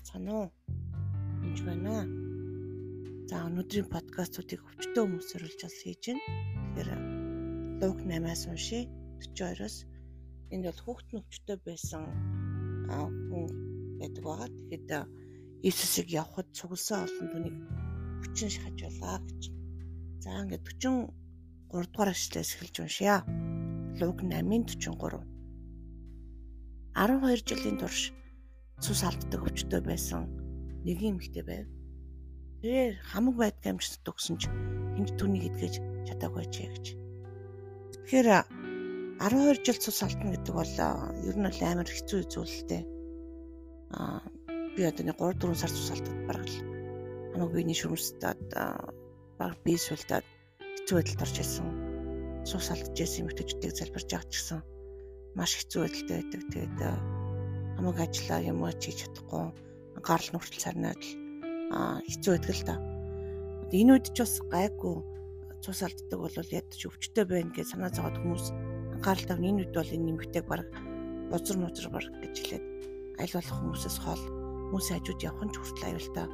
[0.00, 0.48] Яцгаана уу?
[1.44, 1.94] Энд байна.
[3.28, 6.24] За өнөөдрийн подкастуудыг өвчтөө хүмүүсээр болж бас хийж байна.
[6.72, 6.90] Тэгэхээр
[7.80, 8.88] Луг 8-аас уншия
[9.20, 9.76] 42-оос
[10.52, 12.02] энд бол хүүхэд нь өвчтөө байсан
[13.28, 13.44] хүн
[14.00, 14.48] байдаг байгаа.
[14.48, 14.88] Тэгэхэд
[15.68, 17.56] Иесусыг явхад цугласан олон түүнийг
[18.24, 19.42] хүчин шахажуулаа гэж.
[20.24, 23.16] За ингээд 43 дугаар эшлээс эхэлж уншия.
[24.00, 25.28] Луг 8:43
[26.96, 28.16] 12 жилийн турш
[28.80, 30.26] цус алддаг өвчтөй байсан
[30.84, 31.66] нэг юм ихтэй байв.
[32.64, 34.48] Тэр хамаг байдг амжилт өгсөн ч
[34.96, 35.74] энд түүнийг эдгэж
[36.08, 36.84] чадаагүй ч гэж.
[38.08, 38.28] Тэгэхээр
[39.20, 40.74] 12 жил цус алдна гэдэг бол
[41.28, 42.82] ер нь бол амар хэцүү зүйл л дээ.
[43.96, 44.24] Аа
[44.76, 46.58] би одоо нэг 3 4 сар цус алдаад бараг л
[47.36, 48.48] хамаг биений шүмжтээд
[49.36, 51.68] бараг бие сүлдээд хэцүү байдалд орж исэн.
[52.48, 54.60] Цус алдж исэн юм хөтөжтэй залбирж байгаа ч гэсэн
[55.36, 56.42] маш хэцүү байдалтай байдаг.
[56.48, 57.19] Тэгээд
[57.80, 59.56] хамаг ажиллаа юм уу хийж чадахгүй
[60.04, 61.16] гарал нүртэл сарнаад л
[62.12, 62.76] хэцүү байдаг л да.
[63.72, 64.96] Энэ үед ч бас гайгүй
[65.64, 68.46] цус алддаг бол ядч өвчтөй байна гэж санаа зовоод хүмүүс
[69.00, 70.68] анхаарал тавь энэ үед бол энэ нэмэгтэйг баг
[71.32, 72.64] бузар музар баг гэж хэлээд
[73.16, 74.22] аль болох хүмүүсээс хол
[74.76, 76.26] хүмүүсийн хажууд явах нь ч хүртэл аюултай.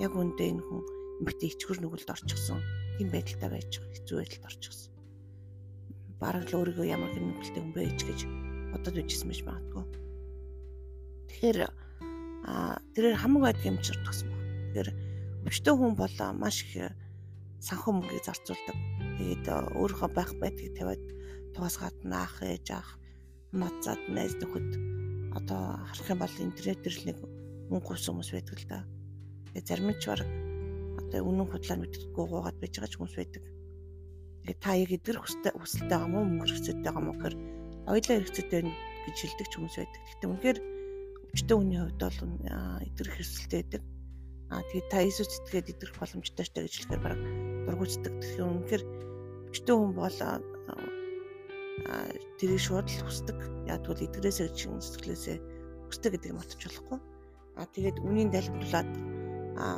[0.00, 0.80] Яг үндэ энэ хүн
[1.20, 2.60] нэмэгтэй ичгэр нүгэлд орчихсон.
[2.96, 4.92] Тийм байдалтай байж хэцүү байдалд орчихсон.
[6.16, 8.20] Бараг л өөрийгөө ямар хэм нүгэлтэй хүн байж гэж
[8.72, 10.05] бодод үжсэн байж магадгүй.
[11.28, 11.58] Тэгэхээр
[12.94, 14.42] тэрээр хамаг байд хэмжир төгсөн баг.
[14.42, 14.90] Тэгэхээр
[15.46, 16.94] өвчтөө хүн бол маш их
[17.62, 18.76] санхүү мөнгийг зарцуулдаг.
[19.18, 21.02] Тэгээд өөрийнхөө байх байдгийг тавиад
[21.54, 22.98] тугасгаад наах ээж ах
[23.52, 24.68] мацаад найз нөхөд
[25.38, 27.18] одоо харах юм бол интернет дээр л нэг
[27.72, 28.78] мөнгө гуйсан хүмүүс байдаг л да.
[29.50, 30.20] Тэгээд зарим нь ч баг
[31.00, 33.44] одоо үнэн худлаар мэддэггүй гуугаад байж байгаа ч хүмүүс байдаг.
[34.44, 37.36] Тэгээд та яг эдгэр хүстэй хүсэлтэй байгаа мó мөнгө хэрэгцээтэй байгаа мó гэхээр
[37.90, 38.60] ойлоо хэрэгцээтэй
[39.06, 40.02] гэж хэлдэг ч хүмүүс байдаг.
[40.06, 40.58] Гэхдээ үнэхээр
[41.36, 42.20] өвчтөн хүний хувьд бол
[42.80, 43.82] эдгэр хэрэгцэлтэй байдаг.
[44.48, 47.20] Аа тэгээд та Иесус итгээд эдгэрх боломжтой ч гэж хэлэхээр баг
[47.68, 48.14] дургуйцдаг.
[48.24, 48.84] Тэгэхээр үнэхээр
[49.52, 50.18] өвчтөн хүн бол
[52.40, 53.38] тэрийг шууд л хүсдэг.
[53.68, 55.36] Яг бол эдгэрээсээ чин сэтгэлээсээ
[55.92, 56.98] хүсдэг гэдэг нь матч болохгүй.
[57.60, 58.90] Аа тэгээд үнийн далбарлаад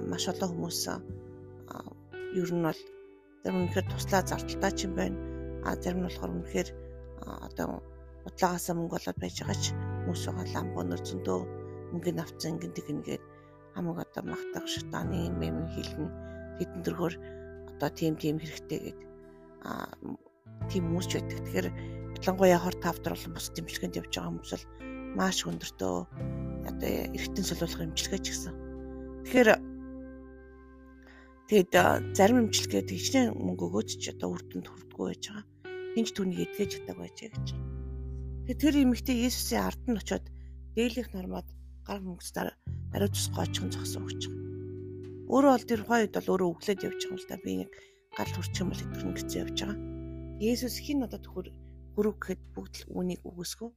[0.07, 0.81] маш олон хүмүүс
[2.39, 2.81] ер нь бол
[3.43, 5.19] зарим үнэхээр туслаа зардалтай ч юм байна.
[5.67, 6.69] Аа зарим нь болохоор үнэхээр
[7.51, 7.83] одоо
[8.31, 9.75] удаагаасаа мөнгө болоод байж байгаа ч
[10.09, 11.41] хүмүүс байгаа ламбонор зөндөө
[11.93, 13.25] мөнгөний авцсан ингэн тэгнгээд
[13.77, 16.09] хамаг одоо магтах шатааны юм юм хэлнэ
[16.57, 17.15] хэдэн дөргөр
[17.77, 19.01] одоо тийм тийм хэрэгтэй гээд
[19.69, 19.93] а
[20.73, 21.45] тийм хүмүүс ч байдаг.
[21.45, 21.69] Тэгэхээр
[22.25, 24.65] ялангуяа хор тавдар болон бус дэмжлэгэнд явж байгаа хүмүүс л
[25.13, 25.97] маш өндөртөө
[26.73, 28.55] одоо эргэтэн солиулах эмчилгээ ч гэсэн.
[29.29, 29.49] Тэгэхээр
[31.53, 31.73] тэгэд
[32.17, 35.45] зарим эмчилгээд хичнээн мөнгө өгөөч ч одоо үр дүнд хүрдэггүй байж байгаа.
[35.93, 37.49] Хинч түүнийг эдгэж чадаагүй байж байгаа гэж.
[37.53, 37.68] Тэгээ
[38.57, 40.25] тэр эмэгтэй Есүсийн ард нь очиод
[40.73, 41.49] дээлийнх нормоод
[41.85, 44.23] гар мөнгөс даруй тус гоочихын зогсоо өгч.
[45.29, 47.37] Өөрөө бол тэр хойд бол өөрөө өглөөд явж байгаа л да.
[47.45, 47.71] Би нэг
[48.17, 49.79] гал хүрчих юм бол итгэн гэсэн явж байгаа.
[50.41, 51.53] Есүс хин надад хөр
[51.93, 53.71] хөрөг гэхэд бүгд л үүнийг үгүйсгөө.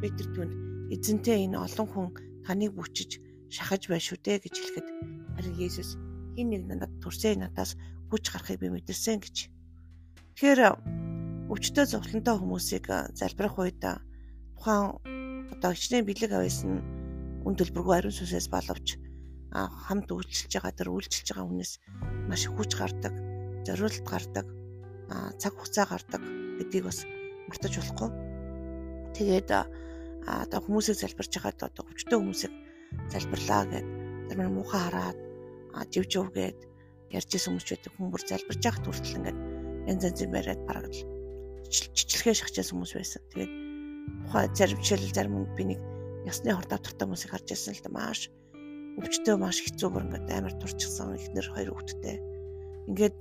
[0.00, 0.52] Би тэр түнд
[0.94, 2.08] эзэнтэй энэ олон хүн
[2.48, 3.20] таныг бүчиж
[3.52, 4.88] шахаж байна шүү дээ гэж хэлэхэд
[5.36, 6.00] харин Есүс
[6.38, 7.76] хин нэг надад төрсэй надаас
[8.08, 9.36] хүч гарахыг би мэдэрсэн гэж.
[10.38, 10.60] Тэгэхээр
[11.48, 12.86] өвчтөө зовлонтой хүмүүсийг
[13.16, 15.00] залбирах үед тухайн
[15.48, 16.84] одоо хичнээн бэлэг авсан
[17.48, 19.00] үн төлбөргүй ариун сүнсээс боловч
[19.56, 21.72] хамт үйлчилж байгаа тэр үйлчилж байгаа хүнээс
[22.28, 23.14] маш хүч гардаг,
[23.64, 24.46] зориулт гардаг,
[25.40, 26.22] цаг хугацаа гардаг
[26.60, 27.08] гэдгийг бас
[27.48, 28.10] мартаж болохгүй.
[29.16, 29.48] Тэгээд
[30.28, 32.52] одоо хүмүүсийг залбирч байгаад одоо өвчтөө хүмүүсийг
[33.08, 33.86] залбирлаа гэд
[34.28, 35.18] тэр муухай хараад
[35.88, 36.58] живжив гэд
[37.16, 39.38] ярьж исэн хүмүүс байдаг хүн бүр залбирч байхад хүртэл ингээд
[39.88, 41.17] янз янзын байраад бараг л
[41.68, 43.22] чичлэгээ шахчихсан хүмүүс байсан.
[43.32, 43.52] Тэгээд
[44.26, 45.80] тухай зарим жишээл зарим би нэг
[46.28, 48.20] ясны хор давтартай хүмүүсийг харж байсан л да маш
[48.98, 52.16] өвчтөө маш хэцүү бүр ингээд амар турчсан ихнэр хоёр өвчтөй.
[52.90, 53.16] Ингээд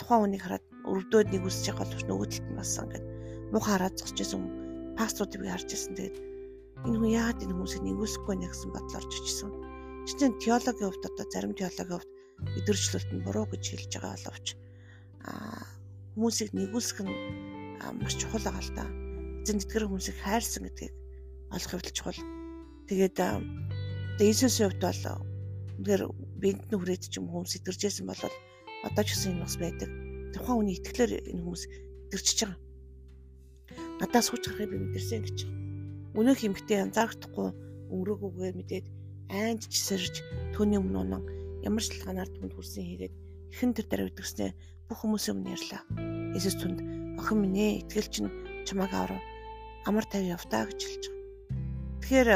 [0.00, 3.06] тухайн хүнийг хараад өрөвдөөд нэг үсэж байгаа боловч нөгөө талд нь бас ингээд
[3.52, 4.42] муухай хараад зогсож байсан
[4.96, 5.92] пасторуудыг харж байсан.
[5.98, 6.16] Тэгээд
[6.88, 9.50] энэ хүн яагаад энэ хүмүүсийг нэгүсэхгүй нэ гэсэн бодол орж ичсэн.
[10.08, 12.10] Жишээ нь теологийн хувьд одоо зарим теологийн хувьд
[12.58, 14.46] өдөржлөлт нь буруу гэж хэлж байгаа боловч
[15.22, 15.62] а
[16.14, 17.14] хүмүүсийг нэгүүлсэх нь
[18.00, 18.84] маш чухал байгаа л да.
[19.42, 20.92] Эзэн тэтгэр хүмүүсийг хайрсан гэдгийг
[21.50, 22.20] олох хэвэл чухал.
[22.88, 23.16] Тэгээд
[24.20, 25.02] Иесусийн хувьд бол
[25.80, 26.02] үнээр
[26.40, 28.22] биед нь хүрээд ч юм хүмүүс итгэжсэн бол
[28.86, 29.90] одоо ч гэсэн энэ бас байдаг.
[30.36, 31.62] Тухайн хүний итгэлээр энэ хүмүүс
[32.12, 32.58] итгэж байгаа.
[33.98, 35.38] Надаас хүч гарахыг би мэдэрсэн гэж.
[36.18, 37.48] Өнөөх эмгтээ анзаарахдаггүй
[37.92, 38.86] өнгөрөөгүйгээр мэдээд
[39.32, 40.14] айнж чисэрж
[40.52, 41.24] түүний өмнө
[41.64, 43.14] ямар ч шалтгаанаар түнд хүрсэн хийгээд
[43.52, 44.50] ихэн тэр дараа үдгснээ
[44.88, 45.82] бүх хүмүүсийн өмнө ярьлаа.
[46.32, 46.80] Есүс түнд
[47.20, 48.32] охин минь ээ итгэл чинь
[48.64, 49.22] чамааг аврав.
[49.84, 51.22] Амар тав явтаа гэж хэлж байгаа.
[52.00, 52.28] Тэгэхээр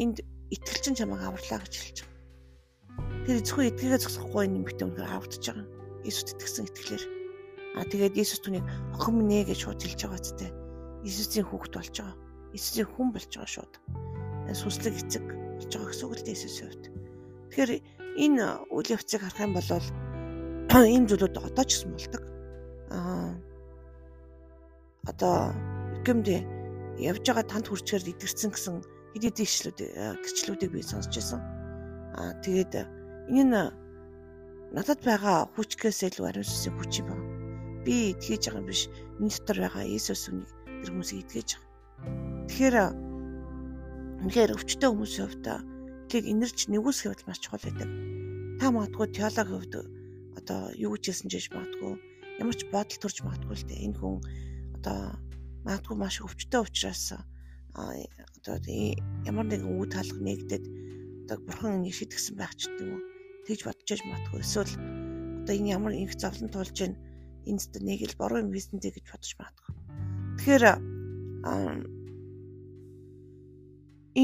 [0.00, 0.16] энд
[0.50, 3.24] итгэл чинь чамайг аварлаа гэж хэлж байгаа.
[3.26, 5.66] Тэр зөвхөн итгээгээ зогсохгүй нэмэгтэй үнээр авагдаж байгаа.
[6.04, 7.04] Иесуст итгэсэн итгэлээр.
[7.78, 10.46] Аа тэгээд Иесус түүнийг охин минь ээ гэж шууд хэлж байгаа зү.
[11.06, 12.16] Иесусийн хүүхэд болж байгаа.
[12.54, 13.74] Иесусийн хүн болж байгаа шууд.
[14.54, 16.84] Сүнслэг эцэг болж байгаа гэсэн үг л дээ Иесусийн хувьд.
[17.50, 17.70] Тэгэхээр
[18.18, 19.70] энэ үйл явцыг харах юм бол
[20.96, 22.22] энэ зүйлүүд одоо ч гэсэн болдог.
[22.94, 23.32] Аа
[25.10, 25.52] одоо
[26.06, 26.36] гэмдэ
[27.00, 28.74] явж байгаа танд хүрчээр идэрсэн гэсэн
[29.12, 29.78] хэд хэдэн ишлүүд
[30.22, 31.40] гэрчлүүдийг би сонсч байсан.
[32.18, 32.72] Аа тэгээд
[33.30, 33.54] энэ нь
[34.74, 37.26] надад байгаа хүчгээс илүү ариун сүнсийн хүч юм байна.
[37.84, 38.82] Би итгэж байгаа юм биш.
[39.18, 40.50] Миний дотор байгаа Иесус үнийг
[40.80, 41.70] тэр хүмүүсийг итгэж байгаа.
[42.48, 42.76] Тэгэхээр
[44.24, 45.46] үнэхээр өвчтөе хүмүүсийн хувьд
[46.10, 47.88] тийг инэрч нэгүсэх явдал маш чухал байдаг.
[48.60, 49.74] Та магадгүй теологийн хувьд
[50.38, 51.92] одоо юу гэж хэлсэн ч магадгүй
[52.40, 53.84] ямар ч бодол төрж магадгүй л дээ.
[53.86, 54.16] Энэ хүн
[54.78, 54.98] одоо
[55.64, 57.04] магадгүй маш өвчтөе учраас
[57.74, 58.56] одоо
[59.26, 60.64] ямар нэгэн үе таалга нэгдээд
[61.24, 63.02] одоо бурхан энийг шийдгсэн байх ч гэдэг юм уу
[63.48, 64.74] тэгж бодож магадгүй эсвэл
[65.42, 67.00] одоо энэ ямар инх зовлон тулж байна
[67.48, 69.68] энд нэг л бороо юм хийсэн дээ гэж бодож магадгүй
[70.38, 70.64] тэгэхээр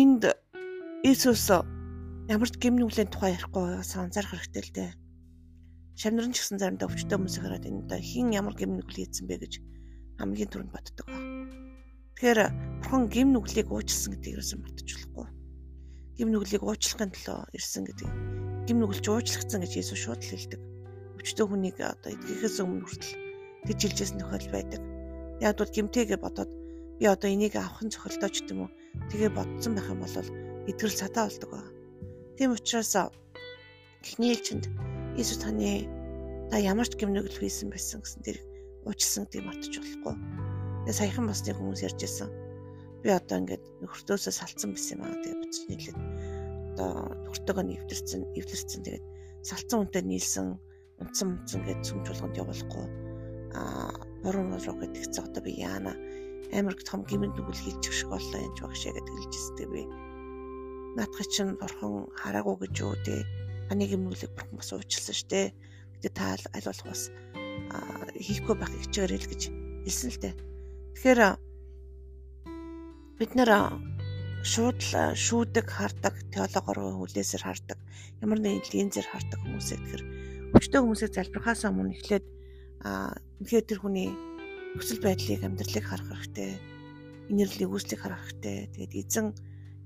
[0.01, 0.23] энд
[1.01, 1.49] Иесус
[2.29, 4.91] ямар ч гэмн нүглийн тухай ярихгүй санзаарах хэрэгтэй л дээ
[6.01, 9.37] шамнарын ч гэсэн заримдаа өвчтөе хүмүүс хараад энэ одоо хин ямар гэмн нүгэл хийсэн бэ
[9.41, 9.55] гэж
[10.21, 11.09] хамгийн түрүүнд боддог.
[12.17, 12.41] Тэгэхээр
[12.81, 15.27] бурхан гим нүглийг уучлсан гэдгийг ерөөсөн мартаж болохгүй.
[16.17, 18.09] Гим нүглийг уучлахын төлөө ирсэн гэдэг.
[18.69, 20.61] Гим нүгэлж уучлагдсан гэж Есүс шууд л хэлдэг.
[21.17, 23.17] Өвчтөө хүнийг одоо эдгээс өмнө хүртэл
[23.69, 24.81] гэж жилжсэн тохиол байдаг.
[25.41, 26.53] Яг бол гимтэйгээ бодоод
[27.01, 28.71] би одоо энийг авахын цохилдоо ч гэдэм үү
[29.09, 30.17] тэгээ бодсон байх юм бол
[30.69, 31.63] эдгэрэл цатаа болдог ба.
[32.37, 32.93] Тийм учраас
[34.05, 34.69] эхний ээлжинд
[35.17, 35.89] Иесус таны
[36.51, 38.39] та ямар ч гимнүгэл хийсэн байсан гэсэн тэр
[38.85, 40.15] уучлсан гэдгийг мартаж болохгүй.
[40.85, 42.29] Тэгээ саяхан бас нэг хүмүүс ярьж байсан.
[43.05, 45.21] Би одоо ингээд нөхөртөөсөө салцсан байсан юм аа.
[45.21, 45.99] Тэгээ буцаж нийлээд
[46.75, 46.91] одоо
[47.29, 48.81] нөхөртөөгөө нэвтэрсэн, эвлэрсэн.
[48.85, 49.05] Тэгээд
[49.45, 50.47] салцсан үнтэй нийлсэн,
[51.01, 52.87] унтсан унтсан гэж сүмж болгонд явуулахгүй.
[53.57, 53.93] Аа,
[54.23, 55.93] буруу руу гэдэг хэвчээ одоо би яана
[56.53, 59.83] амар том гимэнд нүгэл хийчих шиг боллоо энэ багшаа гэдэг хэлжсэн би.
[60.97, 63.23] Наадхи чинь бурхан хараагүй гэж юу те.
[63.69, 65.55] Таны гимнүглийг бурхан бас уучлсан штэ.
[65.99, 67.11] Гэтэ та аль болох бас
[68.19, 69.43] хийхгүй байх хичээгээр л гэж
[69.87, 70.35] хэлсэн л дээ.
[70.95, 71.21] Тэгэхээр
[73.21, 73.51] бид нэр
[74.43, 77.79] шууд л шүүдэг, хардаг, теологоор хүлээсээр хардаг,
[78.25, 80.05] ямар нэгэн линзээр хардаг хүмүүсээ тэгэхээр
[80.57, 82.25] өвчтөө хүмүүсийг залбирхаас өмнө эхлээд
[82.81, 84.09] үнэхээр тэр хүний
[84.75, 86.57] нөхцөл байдлыг амьдралыг харах хэрэгтэй.
[87.31, 88.73] Инэрлийг үүслийг харах хэрэгтэй.
[88.73, 89.27] Тэгээд эзэн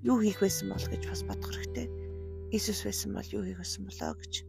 [0.05, 1.89] юу хийх байсан бол гэж бас бодох хэрэгтэй.
[2.55, 4.45] Иесус байсан бол юу хийх байсан болоо гэж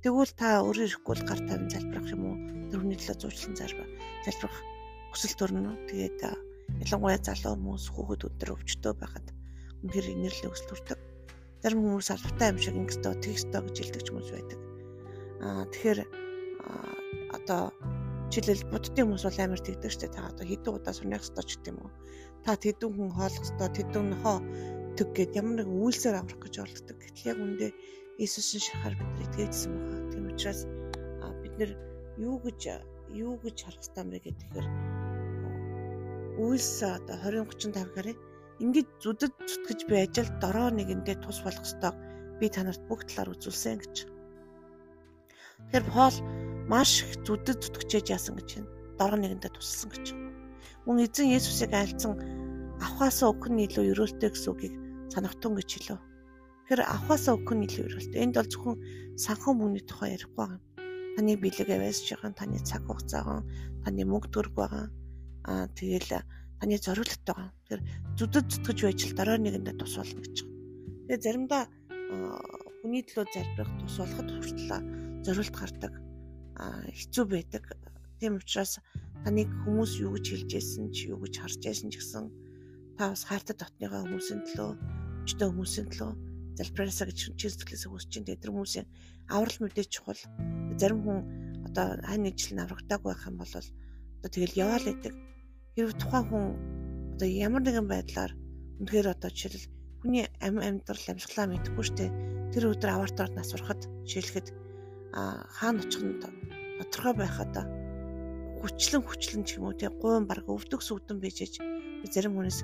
[0.00, 2.36] Тэгвэл та өөрөө ирэхгүй л гар тавин залбирах юм уу?
[2.72, 4.56] Төрөний төлөө зуучлан залбирах
[5.12, 5.76] хүсэл төрнө.
[5.92, 6.24] Тэгээд
[6.88, 9.28] ялангуяа залуу хүмүүс хүүхэд өдөр өвчтөө байхад
[9.84, 10.98] үнэхээр инэрлээ өсөл төрдөг.
[11.60, 14.60] Зарим хүмүүс албатай юм шиг ингэстөө тэгстөө гэж хэлдэг хүмүүс байдаг.
[15.44, 16.00] Аа тэгэхээр
[17.36, 17.62] одоо
[18.32, 21.76] жишээлбэл буддын хүмүүс бол амар тэгдэг штэ та одоо хэдэн удаа сурнах ёстой ч гэдэг
[21.76, 21.92] юм уу.
[22.44, 24.38] Та тэдэн хүн хоолох ёстой, тэдэн нохоо
[24.96, 26.96] төг гэд ямар нэгэн үйлсээр аврах гэж оролдог.
[27.00, 27.66] Гэтэл яг үндэ
[28.20, 30.10] Иесусийн шахаар бид нар итгээжсэн байгаа.
[30.12, 30.60] Тийм учраас
[31.42, 31.72] бид нар
[32.20, 32.60] юу гэж
[33.16, 34.66] юу гэж харах бэ гэхээр
[36.40, 38.18] үйлс одоо 20 35 гарыг
[38.60, 41.92] ингээд зүдэд зүтгэж би ажил дороо нэгэндээ тус болох ёстой
[42.38, 43.94] би танарт бүх талаар үзүүлсэн гэж.
[45.72, 46.16] Тэгэхээр Пол
[46.68, 48.72] маш их зүдэд зүтгэж яасан гэж байна.
[49.00, 50.06] Дороо нэгэндээ тусалсан гэж.
[50.84, 52.12] Мөн эзэн Есүсийг альцсан
[52.80, 54.74] авахаасаа өгөх нь илүү өрөөлтэй гэсэн үгийг
[55.12, 56.00] санахтун гэж хэлв.
[56.00, 58.22] Тэгэхээр авахаасаа өгөх нь илүү өрөөлтэй.
[58.24, 58.76] Энд бол зөвхөн
[59.20, 60.60] санхан мөнгөний тухай ярихгүй байгаа.
[61.16, 63.40] Таны бэлэг аваасж байгаа, таны цаг хугацаагаа,
[63.84, 64.86] таны мөнгө төрг байгаа.
[65.44, 66.24] Аа тэгэл
[66.60, 67.48] таны зориулт байгаа.
[67.68, 67.82] Тэгэхээр
[68.16, 70.58] зүдэд зүтгэж байж л дараа нэгэндээ тус болно гэж байгаа.
[71.10, 71.62] Тэгээ заримдаа
[72.80, 74.70] хүний төлөө залбирах тус болоход хүртэл
[75.26, 75.92] зориулт гардаг.
[76.56, 77.64] Аа хэцүү байдаг.
[78.20, 78.80] Тийм учраас
[79.24, 82.24] таныг хүмүүс юу гэж хэлж байсан ч юу гэж харж байсан ч гэсэн
[83.00, 84.70] та бас хайртай дотныхоо хүмүүсийн төлөө,
[85.24, 86.10] өчтөө хүмүүсийн төлөө
[86.60, 88.86] залбираасаа гэж чин сэтгэлээсээ хүсэж чинь тэр хүмүүсийн
[89.32, 90.20] аврал мэдээж чухал.
[90.76, 91.18] Зарим хүн
[91.64, 95.14] одоо хань ижил нь аврагдаагүй байх юм бол одоо тэгэл яваал байдаг.
[95.80, 96.44] Хэрвээ тухайн хүн
[97.16, 98.32] одоо ямар нэгэн байдлаар
[98.84, 99.64] үнэхээр одоо жишээл
[100.04, 102.12] хүний ам амьдрал амьсгалаа мэдэхгүй штэ
[102.52, 104.52] тэр өдөр авартаар нас урахад жишээлхэд
[105.56, 107.54] хаана очих нь тодорхой байхад
[108.60, 111.64] хүчлэн хүчлэн ч юм уу тэг гуйн баг өвдөг сүгдэн бийжэж
[112.12, 112.60] зарим хүнээс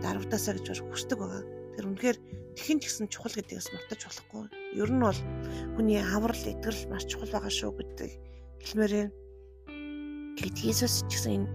[0.00, 1.44] одоо 10-даасаа гэж хүсдэг байгаа.
[1.76, 2.18] Тэр үнэхээр
[2.60, 4.44] Тэхэн ч гэсэн чухал гэдгээс мартаж болохгүй.
[4.74, 5.20] Ер нь бол
[5.78, 8.10] хүний аврал эдгэрэл маш чухал байгаа шүү гэдэг
[8.60, 9.14] хэлмээр байна.
[10.34, 11.48] Тэгэд Иесус ч гэсэн энэ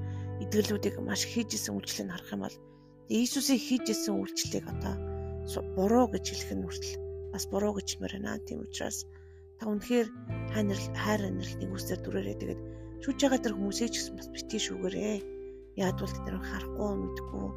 [0.48, 2.58] эдгэрлүүдийг маш хийж исэн үйлчлэлийг харах юм бол
[3.12, 4.96] Иесусыг хийж исэн үйлчлэлийг одоо
[5.76, 6.96] буруу гэж хэлэх нь хүртэл
[7.36, 8.40] бас буруу гэж мөрөнө.
[8.48, 9.04] Тийм учраас
[9.60, 10.08] та үнэхээр
[10.56, 12.62] хайр хайр anirлын үсээр дүрээрээ тэгээд
[13.04, 15.18] шүүж байгаа тэр хүмүүсээ ч гэсэн бас битгий шүүгээрээ.
[15.76, 17.48] Яад бол тэр харахгүй мэдгүй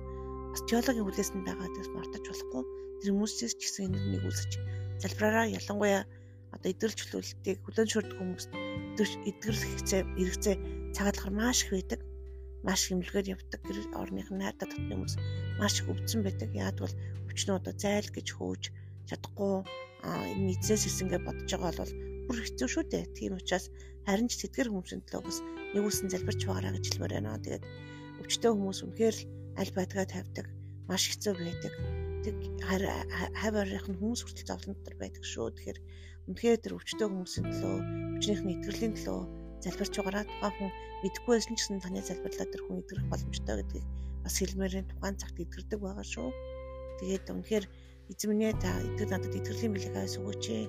[0.58, 2.62] бас теологийн хүлээсэнд байгаа тэгс мартаж болохгүй.
[2.98, 4.50] Тэр хүмүүсээс ч гэсэн энэ нэг үсэж
[4.98, 6.02] залбираараа ялангуяа
[6.50, 8.50] одоо эдгэрч хүлээлтийг хүлэн шүрдэг хүмүүст
[8.98, 10.56] эдгэрх хэрэгцээ хэрэгцээ
[10.98, 12.00] цагаалгаар маш их байдаг.
[12.66, 13.60] Маш хэмлэгээр явдаг.
[13.62, 15.14] Гэр орных нь найдаа татны хүмүүс
[15.62, 16.50] маш их өвдсөн байдаг.
[16.50, 16.94] Яад бол
[17.54, 18.62] одоо зайл гэж хөөж
[19.06, 19.62] чадахгүй
[20.02, 21.94] энэ эзэс хэсэнгээ бодож байгаа бол
[22.26, 23.04] бүр хэцүү шүү дээ.
[23.14, 23.70] Тийм учраас
[24.10, 25.38] харин ч тэтгэр хүмүүсийн төлөө бас
[25.70, 27.38] нэг үсэн залбирч байгаараа гэж хэлмээр байна.
[27.38, 27.64] Тэгээд
[28.26, 29.22] өвчтөө хүмүүс үнэхээр л
[29.58, 30.46] аль байдгаа тавьдаг
[30.88, 31.74] маш хэцүү байдаг.
[32.22, 35.50] Тэг хав арих нь хүмүүс хүртэл зовлон дотор байдаг шүү.
[35.52, 35.78] Тэгэхээр
[36.30, 37.76] үнэхээр тэр өвчтөө хүмүүсийн төлөө
[38.16, 39.20] өвчнийхний итгэлийн төлөө
[39.64, 40.70] залбирч байгаараа тухайн хүн
[41.02, 43.86] мэдгүй байсан ч гэсэн таны залбирлаа тэр хүн итгэх боломжтой гэдгийг
[44.22, 46.28] бас хэлмээрэн тухайн цагт итгэрдэг байгаа шүү.
[47.02, 47.64] Тэгээд үнэхээр
[48.10, 50.64] эзэн минь та итгэл надад итгэлийн бэлэг аваас өгөөч ээ.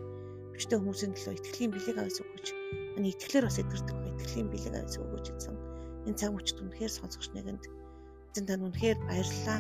[0.53, 2.48] Өвчтөө хүмүүсийн төлөө итгэлийн бэлэг аваас өгөөч.
[2.98, 5.55] Аны итгэлээр бас эдгэрдэг ба итгэлийн бэлэг аваас өгөөж гэсэн.
[6.08, 7.63] Энэ цаг мөчд үнэхээр сонсогч нэгэнд
[8.30, 9.60] эзэн тань үнэхээр баярлалаа.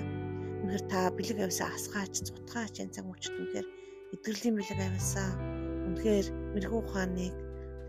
[0.61, 3.67] Үнэхээр та бэлэг аваасаа асгаач, цутгаач энэ цаг мөчд үнэхээр
[4.13, 5.29] эдгэрлийн бэлэг аваасаа
[5.89, 7.33] үнэхээр мэрэгүү ухааныг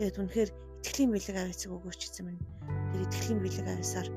[0.01, 2.43] тэгээд үнэхээр итгэлийн бэлэг аваас өгөөч эзэн минь.
[2.91, 4.09] Тэр итгэлийн бэлэг аваасаар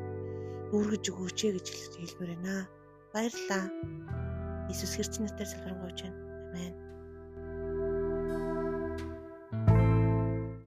[0.71, 1.67] үүргэж өгөөч гэж
[1.99, 2.55] хэлмээр байна.
[3.11, 3.63] Баярлалаа.
[4.71, 6.19] Иесус Христос нэрээр залбирanгуйч байна.
[6.55, 6.92] Амен.